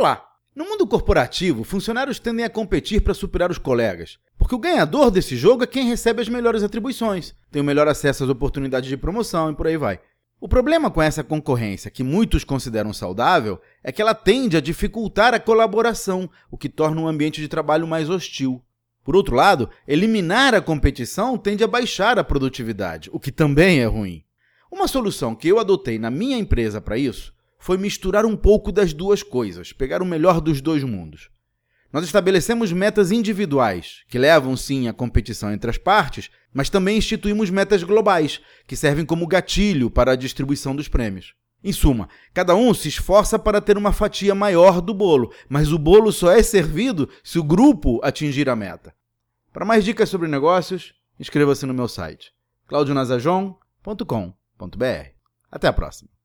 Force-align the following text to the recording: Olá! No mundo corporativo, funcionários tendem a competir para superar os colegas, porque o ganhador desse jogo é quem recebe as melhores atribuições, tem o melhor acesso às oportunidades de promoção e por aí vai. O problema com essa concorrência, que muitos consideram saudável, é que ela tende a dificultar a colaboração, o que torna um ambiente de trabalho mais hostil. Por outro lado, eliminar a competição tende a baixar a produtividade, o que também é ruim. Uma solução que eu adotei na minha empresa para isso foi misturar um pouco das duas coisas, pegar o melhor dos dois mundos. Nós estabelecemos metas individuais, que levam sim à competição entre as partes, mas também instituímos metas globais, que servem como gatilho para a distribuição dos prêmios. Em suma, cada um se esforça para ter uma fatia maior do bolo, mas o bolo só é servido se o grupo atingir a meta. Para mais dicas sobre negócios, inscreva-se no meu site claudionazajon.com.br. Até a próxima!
Olá! 0.00 0.26
No 0.56 0.64
mundo 0.64 0.86
corporativo, 0.86 1.62
funcionários 1.62 2.18
tendem 2.18 2.42
a 2.42 2.48
competir 2.48 3.02
para 3.02 3.12
superar 3.12 3.50
os 3.50 3.58
colegas, 3.58 4.18
porque 4.38 4.54
o 4.54 4.58
ganhador 4.58 5.10
desse 5.10 5.36
jogo 5.36 5.62
é 5.62 5.66
quem 5.66 5.86
recebe 5.86 6.22
as 6.22 6.28
melhores 6.30 6.62
atribuições, 6.62 7.34
tem 7.50 7.60
o 7.60 7.64
melhor 7.66 7.86
acesso 7.86 8.24
às 8.24 8.30
oportunidades 8.30 8.88
de 8.88 8.96
promoção 8.96 9.50
e 9.50 9.54
por 9.54 9.66
aí 9.66 9.76
vai. 9.76 10.00
O 10.40 10.48
problema 10.48 10.90
com 10.90 11.02
essa 11.02 11.22
concorrência, 11.22 11.90
que 11.90 12.02
muitos 12.02 12.44
consideram 12.44 12.94
saudável, 12.94 13.60
é 13.84 13.92
que 13.92 14.00
ela 14.00 14.14
tende 14.14 14.56
a 14.56 14.60
dificultar 14.62 15.34
a 15.34 15.38
colaboração, 15.38 16.30
o 16.50 16.56
que 16.56 16.70
torna 16.70 17.02
um 17.02 17.06
ambiente 17.06 17.38
de 17.38 17.46
trabalho 17.46 17.86
mais 17.86 18.08
hostil. 18.08 18.64
Por 19.04 19.14
outro 19.14 19.36
lado, 19.36 19.68
eliminar 19.86 20.54
a 20.54 20.62
competição 20.62 21.36
tende 21.36 21.62
a 21.62 21.68
baixar 21.68 22.18
a 22.18 22.24
produtividade, 22.24 23.10
o 23.12 23.20
que 23.20 23.30
também 23.30 23.80
é 23.80 23.84
ruim. 23.84 24.24
Uma 24.72 24.88
solução 24.88 25.34
que 25.34 25.46
eu 25.46 25.58
adotei 25.58 25.98
na 25.98 26.10
minha 26.10 26.38
empresa 26.38 26.80
para 26.80 26.96
isso 26.96 27.38
foi 27.60 27.76
misturar 27.76 28.26
um 28.26 28.36
pouco 28.36 28.72
das 28.72 28.92
duas 28.92 29.22
coisas, 29.22 29.72
pegar 29.72 30.02
o 30.02 30.06
melhor 30.06 30.40
dos 30.40 30.60
dois 30.60 30.82
mundos. 30.82 31.30
Nós 31.92 32.04
estabelecemos 32.04 32.72
metas 32.72 33.12
individuais, 33.12 34.02
que 34.08 34.18
levam 34.18 34.56
sim 34.56 34.88
à 34.88 34.92
competição 34.92 35.52
entre 35.52 35.70
as 35.70 35.76
partes, 35.76 36.30
mas 36.52 36.70
também 36.70 36.96
instituímos 36.96 37.50
metas 37.50 37.82
globais, 37.82 38.40
que 38.66 38.74
servem 38.74 39.04
como 39.04 39.26
gatilho 39.26 39.90
para 39.90 40.12
a 40.12 40.16
distribuição 40.16 40.74
dos 40.74 40.88
prêmios. 40.88 41.34
Em 41.62 41.72
suma, 41.72 42.08
cada 42.32 42.54
um 42.54 42.72
se 42.72 42.88
esforça 42.88 43.38
para 43.38 43.60
ter 43.60 43.76
uma 43.76 43.92
fatia 43.92 44.34
maior 44.34 44.80
do 44.80 44.94
bolo, 44.94 45.30
mas 45.48 45.72
o 45.72 45.78
bolo 45.78 46.10
só 46.10 46.32
é 46.32 46.42
servido 46.42 47.08
se 47.22 47.38
o 47.38 47.44
grupo 47.44 48.00
atingir 48.02 48.48
a 48.48 48.56
meta. 48.56 48.94
Para 49.52 49.66
mais 49.66 49.84
dicas 49.84 50.08
sobre 50.08 50.28
negócios, 50.28 50.94
inscreva-se 51.18 51.66
no 51.66 51.74
meu 51.74 51.88
site 51.88 52.32
claudionazajon.com.br. 52.68 55.08
Até 55.50 55.66
a 55.66 55.72
próxima! 55.72 56.19